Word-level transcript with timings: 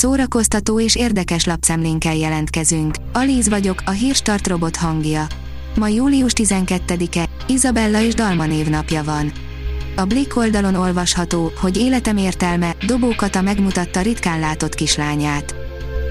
szórakoztató 0.00 0.80
és 0.80 0.96
érdekes 0.96 1.44
lapszemlénkkel 1.44 2.14
jelentkezünk. 2.14 2.94
Alíz 3.12 3.48
vagyok, 3.48 3.82
a 3.84 3.90
hírstart 3.90 4.46
robot 4.46 4.76
hangja. 4.76 5.26
Ma 5.76 5.88
július 5.88 6.32
12-e, 6.34 7.28
Izabella 7.46 8.00
és 8.00 8.14
Dalma 8.14 8.46
névnapja 8.46 9.04
van. 9.04 9.32
A 9.96 10.04
Blick 10.04 10.36
oldalon 10.36 10.74
olvasható, 10.74 11.52
hogy 11.60 11.76
életem 11.76 12.16
értelme, 12.16 12.76
Dobókata 12.86 13.42
megmutatta 13.42 14.00
ritkán 14.00 14.40
látott 14.40 14.74
kislányát. 14.74 15.54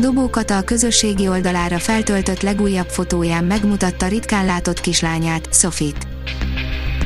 Dobókata 0.00 0.56
a 0.56 0.62
közösségi 0.62 1.28
oldalára 1.28 1.78
feltöltött 1.78 2.40
legújabb 2.42 2.88
fotóján 2.88 3.44
megmutatta 3.44 4.06
ritkán 4.06 4.46
látott 4.46 4.80
kislányát, 4.80 5.54
Sofit. 5.54 6.06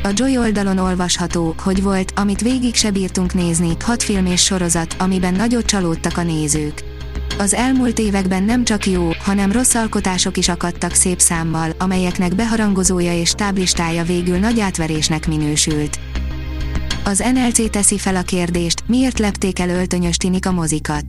A 0.02 0.10
Joy 0.14 0.38
oldalon 0.38 0.78
olvasható, 0.78 1.54
hogy 1.62 1.82
volt, 1.82 2.12
amit 2.16 2.40
végig 2.40 2.74
se 2.74 2.90
bírtunk 2.90 3.34
nézni, 3.34 3.76
hat 3.84 4.02
film 4.02 4.26
és 4.26 4.42
sorozat, 4.42 4.96
amiben 4.98 5.34
nagyot 5.34 5.64
csalódtak 5.64 6.16
a 6.16 6.22
nézők. 6.22 6.82
Az 7.38 7.54
elmúlt 7.54 7.98
években 7.98 8.42
nem 8.42 8.64
csak 8.64 8.86
jó, 8.86 9.10
hanem 9.18 9.52
rossz 9.52 9.74
alkotások 9.74 10.36
is 10.36 10.48
akadtak 10.48 10.92
szép 10.92 11.20
számmal, 11.20 11.70
amelyeknek 11.78 12.34
beharangozója 12.34 13.12
és 13.12 13.30
táblistája 13.30 14.04
végül 14.04 14.38
nagy 14.38 14.60
átverésnek 14.60 15.28
minősült. 15.28 15.98
Az 17.04 17.24
NLC 17.34 17.70
teszi 17.70 17.98
fel 17.98 18.16
a 18.16 18.22
kérdést, 18.22 18.82
miért 18.86 19.18
lepték 19.18 19.58
el 19.58 19.68
öltönyös 19.68 20.16
tinik 20.16 20.46
a 20.46 20.52
mozikat. 20.52 21.04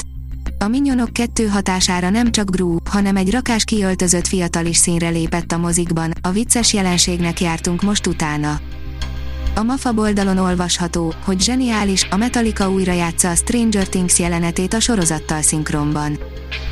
A 0.60 0.68
Minyonok 0.68 1.14
kettő 1.14 1.48
hatására 1.48 2.10
nem 2.10 2.32
csak 2.32 2.50
Gru, 2.50 2.76
hanem 2.90 3.16
egy 3.16 3.32
rakás 3.32 3.64
kiöltözött 3.64 4.28
fiatal 4.28 4.66
is 4.66 4.78
színre 4.78 5.10
lépett 5.10 5.52
a 5.52 5.58
mozikban, 5.58 6.14
a 6.22 6.32
vicces 6.32 6.74
jelenségnek 6.74 7.42
jártunk 7.42 7.82
most 7.82 8.08
utána. 8.08 8.60
A 9.56 9.64
MAFA 9.64 9.94
oldalon 9.96 10.38
olvasható, 10.38 11.14
hogy 11.26 11.42
zseniális, 11.42 12.08
a 12.10 12.18
Metallica 12.18 12.70
újra 12.70 12.94
játsza 12.94 13.30
a 13.30 13.36
Stranger 13.36 13.88
Things 13.88 14.20
jelenetét 14.20 14.74
a 14.74 14.80
sorozattal 14.80 15.42
szinkronban. 15.42 16.18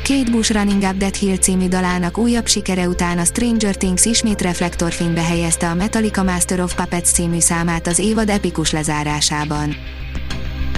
Kate 0.04 0.30
Bush 0.30 0.52
Running 0.52 0.82
Up 0.82 0.96
That 0.96 1.16
Hill 1.16 1.36
című 1.36 1.68
dalának 1.68 2.18
újabb 2.18 2.46
sikere 2.46 2.88
után 2.88 3.18
a 3.18 3.24
Stranger 3.24 3.76
Things 3.76 4.04
ismét 4.04 4.40
reflektorfénybe 4.40 5.22
helyezte 5.22 5.68
a 5.68 5.74
Metallica 5.74 6.22
Master 6.22 6.60
of 6.60 6.74
Puppets 6.74 7.08
című 7.08 7.40
számát 7.40 7.86
az 7.86 7.98
évad 7.98 8.28
epikus 8.28 8.70
lezárásában. 8.70 9.74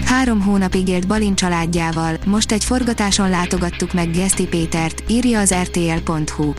Három 0.05 0.41
hónapig 0.41 0.89
élt 0.89 1.07
Balin 1.07 1.35
családjával, 1.35 2.17
most 2.27 2.53
egy 2.53 2.65
forgatáson 2.65 3.31
látogattuk 3.31 3.93
meg 3.93 4.11
Geszti 4.11 4.47
Pétert, 4.47 5.03
írja 5.07 5.41
az 5.41 5.55
rtl.hu. 5.55 6.53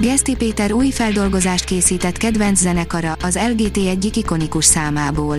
Geszti 0.00 0.36
Péter 0.36 0.72
új 0.72 0.90
feldolgozást 0.90 1.64
készített 1.64 2.16
kedvenc 2.16 2.58
zenekara, 2.58 3.16
az 3.22 3.38
LGT 3.48 3.76
egyik 3.76 4.16
ikonikus 4.16 4.64
számából. 4.64 5.36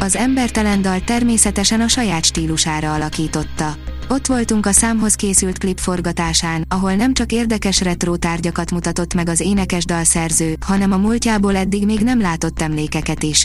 Az 0.00 0.16
embertelen 0.16 0.82
dal 0.82 1.00
természetesen 1.00 1.80
a 1.80 1.88
saját 1.88 2.24
stílusára 2.24 2.94
alakította. 2.94 3.74
Ott 4.08 4.26
voltunk 4.26 4.66
a 4.66 4.72
számhoz 4.72 5.14
készült 5.14 5.58
klip 5.58 5.78
forgatásán, 5.78 6.64
ahol 6.68 6.94
nem 6.94 7.14
csak 7.14 7.32
érdekes 7.32 7.80
retro 7.80 8.16
tárgyakat 8.16 8.70
mutatott 8.70 9.14
meg 9.14 9.28
az 9.28 9.40
énekes 9.40 9.84
dalszerző, 9.84 10.56
hanem 10.66 10.92
a 10.92 10.96
múltjából 10.96 11.56
eddig 11.56 11.84
még 11.84 12.00
nem 12.00 12.20
látott 12.20 12.60
emlékeket 12.60 13.22
is. 13.22 13.44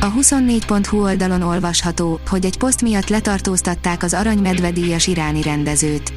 A 0.00 0.12
24.hu 0.12 1.02
oldalon 1.02 1.42
olvasható, 1.42 2.20
hogy 2.28 2.44
egy 2.44 2.58
poszt 2.58 2.82
miatt 2.82 3.08
letartóztatták 3.08 4.02
az 4.02 4.14
Arany 4.14 4.38
Medve 4.38 4.70
díjas 4.70 5.06
iráni 5.06 5.42
rendezőt. 5.42 6.12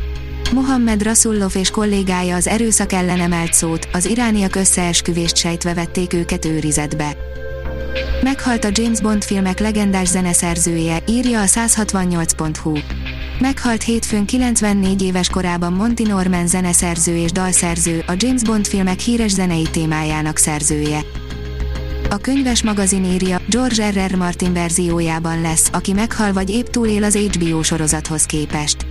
Mohammed 0.55 1.03
Rasullov 1.03 1.55
és 1.55 1.69
kollégája 1.69 2.35
az 2.35 2.47
erőszak 2.47 2.93
ellen 2.93 3.19
emelt 3.19 3.53
szót, 3.53 3.87
az 3.93 4.05
irániak 4.05 4.55
összeesküvést 4.55 5.35
sejtve 5.35 5.73
vették 5.73 6.13
őket 6.13 6.45
őrizetbe. 6.45 7.17
Meghalt 8.23 8.63
a 8.63 8.69
James 8.71 9.01
Bond 9.01 9.23
filmek 9.23 9.59
legendás 9.59 10.07
zeneszerzője, 10.07 11.03
írja 11.07 11.41
a 11.41 11.45
168.hu. 11.45 12.77
Meghalt 13.39 13.83
hétfőn 13.83 14.25
94 14.25 15.01
éves 15.01 15.29
korában 15.29 15.73
Monty 15.73 16.01
Norman 16.07 16.47
zeneszerző 16.47 17.15
és 17.15 17.31
dalszerző, 17.31 18.03
a 18.07 18.13
James 18.17 18.41
Bond 18.41 18.67
filmek 18.67 18.99
híres 18.99 19.31
zenei 19.31 19.67
témájának 19.71 20.37
szerzője. 20.37 20.99
A 22.09 22.17
könyves 22.17 22.63
magazin 22.63 23.05
írja, 23.05 23.41
George 23.49 23.89
R. 23.89 24.11
R. 24.11 24.15
Martin 24.15 24.53
verziójában 24.53 25.41
lesz, 25.41 25.69
aki 25.71 25.93
meghal 25.93 26.33
vagy 26.33 26.49
épp 26.49 26.65
túlél 26.65 27.03
az 27.03 27.15
HBO 27.15 27.63
sorozathoz 27.63 28.23
képest. 28.25 28.85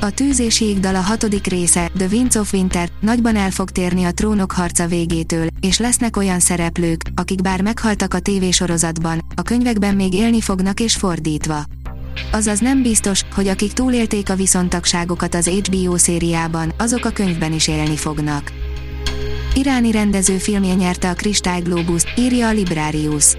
A 0.00 0.10
Tűz 0.10 0.38
és 0.38 0.60
Jégdal 0.60 0.94
a 0.94 1.00
hatodik 1.00 1.46
része, 1.46 1.90
The 1.96 2.06
Winds 2.10 2.34
of 2.34 2.52
Winter, 2.52 2.88
nagyban 3.00 3.36
el 3.36 3.50
fog 3.50 3.70
térni 3.70 4.04
a 4.04 4.12
trónok 4.12 4.52
harca 4.52 4.86
végétől, 4.86 5.46
és 5.60 5.78
lesznek 5.78 6.16
olyan 6.16 6.40
szereplők, 6.40 7.00
akik 7.14 7.42
bár 7.42 7.62
meghaltak 7.62 8.14
a 8.14 8.18
tévésorozatban, 8.18 9.24
a 9.34 9.42
könyvekben 9.42 9.94
még 9.94 10.14
élni 10.14 10.40
fognak 10.40 10.80
és 10.80 10.94
fordítva. 10.94 11.64
Azaz 12.32 12.60
nem 12.60 12.82
biztos, 12.82 13.22
hogy 13.34 13.48
akik 13.48 13.72
túlélték 13.72 14.30
a 14.30 14.34
viszontagságokat 14.34 15.34
az 15.34 15.48
HBO 15.48 15.98
szériában, 15.98 16.72
azok 16.78 17.04
a 17.04 17.10
könyvben 17.10 17.52
is 17.52 17.68
élni 17.68 17.96
fognak. 17.96 18.52
Iráni 19.54 19.90
rendező 19.90 20.36
filmje 20.36 20.74
nyerte 20.74 21.10
a 21.10 21.14
Kristály 21.14 21.60
Globus, 21.60 22.02
írja 22.16 22.48
a 22.48 22.52
Librarius. 22.52 23.36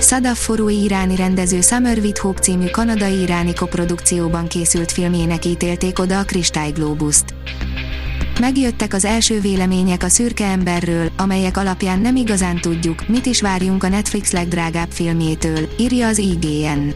Sadaf 0.00 0.44
Forui 0.44 0.82
iráni 0.82 1.16
rendező 1.16 1.60
Summer 1.60 1.98
with 1.98 2.20
Hope 2.20 2.40
című 2.40 2.66
kanadai-iráni 2.66 3.54
koprodukcióban 3.54 4.46
készült 4.46 4.92
filmjének 4.92 5.44
ítélték 5.44 5.98
oda 5.98 6.18
a 6.18 6.24
Kristály 6.24 6.70
Globust. 6.70 7.24
Megjöttek 8.40 8.94
az 8.94 9.04
első 9.04 9.40
vélemények 9.40 10.02
a 10.02 10.08
szürke 10.08 10.44
emberről, 10.44 11.10
amelyek 11.16 11.56
alapján 11.56 12.00
nem 12.00 12.16
igazán 12.16 12.60
tudjuk, 12.60 13.08
mit 13.08 13.26
is 13.26 13.40
várjunk 13.40 13.84
a 13.84 13.88
Netflix 13.88 14.32
legdrágább 14.32 14.90
filmjétől, 14.90 15.68
írja 15.78 16.06
az 16.06 16.18
IGN. 16.18 16.94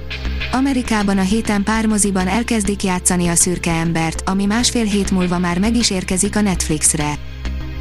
Amerikában 0.52 1.18
a 1.18 1.22
héten 1.22 1.62
pár 1.62 1.86
moziban 1.86 2.26
elkezdik 2.28 2.82
játszani 2.82 3.28
a 3.28 3.34
szürke 3.34 3.72
embert, 3.72 4.22
ami 4.28 4.44
másfél 4.44 4.84
hét 4.84 5.10
múlva 5.10 5.38
már 5.38 5.58
meg 5.58 5.76
is 5.76 5.90
érkezik 5.90 6.36
a 6.36 6.40
Netflixre. 6.40 7.18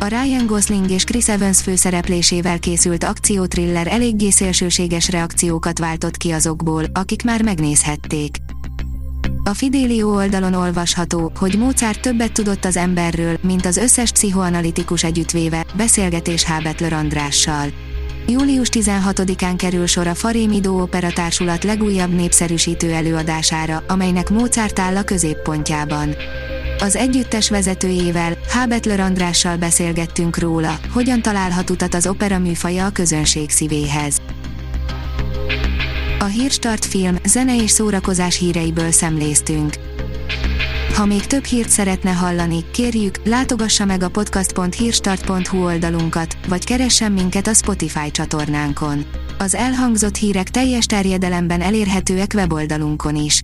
A 0.01 0.07
Ryan 0.07 0.45
Gosling 0.45 0.89
és 0.89 1.03
Chris 1.03 1.29
Evans 1.29 1.61
főszereplésével 1.61 2.59
készült 2.59 3.03
akciótriller 3.03 3.87
eléggé 3.87 4.29
szélsőséges 4.29 5.09
reakciókat 5.09 5.79
váltott 5.79 6.17
ki 6.17 6.31
azokból, 6.31 6.83
akik 6.93 7.23
már 7.23 7.43
megnézhették. 7.43 8.37
A 9.43 9.53
Fidelio 9.53 10.15
oldalon 10.15 10.53
olvasható, 10.53 11.31
hogy 11.35 11.57
Mozart 11.57 12.01
többet 12.01 12.31
tudott 12.31 12.65
az 12.65 12.77
emberről, 12.77 13.37
mint 13.41 13.65
az 13.65 13.77
összes 13.77 14.11
pszichoanalitikus 14.11 15.03
együttvéve, 15.03 15.65
beszélgetés 15.75 16.43
Hábetler 16.43 16.93
Andrással. 16.93 17.67
Július 18.27 18.67
16-án 18.71 19.53
kerül 19.57 19.85
sor 19.85 20.07
a 20.07 20.15
Farémidó 20.15 20.81
Opera 20.81 21.11
Társulat 21.11 21.63
legújabb 21.63 22.13
népszerűsítő 22.13 22.91
előadására, 22.91 23.83
amelynek 23.87 24.29
Mozart 24.29 24.79
áll 24.79 24.95
a 24.95 25.03
középpontjában. 25.03 26.15
Az 26.81 26.95
együttes 26.95 27.49
vezetőjével, 27.49 28.37
Hábetler 28.47 28.99
Andrással 28.99 29.57
beszélgettünk 29.57 30.37
róla, 30.37 30.79
hogyan 30.91 31.21
találhat 31.21 31.69
utat 31.69 31.93
az 31.93 32.07
opera 32.07 32.39
műfaja 32.39 32.85
a 32.85 32.89
közönség 32.89 33.49
szívéhez. 33.49 34.21
A 36.19 36.25
Hírstart 36.25 36.85
film, 36.85 37.15
zene 37.25 37.55
és 37.55 37.71
szórakozás 37.71 38.37
híreiből 38.37 38.91
szemléztünk. 38.91 39.73
Ha 40.95 41.05
még 41.05 41.25
több 41.25 41.43
hírt 41.43 41.69
szeretne 41.69 42.11
hallani, 42.11 42.65
kérjük, 42.71 43.15
látogassa 43.23 43.85
meg 43.85 44.03
a 44.03 44.09
podcast.hírstart.hu 44.09 45.63
oldalunkat, 45.63 46.37
vagy 46.47 46.65
keressen 46.65 47.11
minket 47.11 47.47
a 47.47 47.53
Spotify 47.53 48.11
csatornánkon. 48.11 49.05
Az 49.37 49.55
elhangzott 49.55 50.15
hírek 50.15 50.49
teljes 50.49 50.85
terjedelemben 50.85 51.61
elérhetőek 51.61 52.31
weboldalunkon 52.35 53.15
is. 53.15 53.43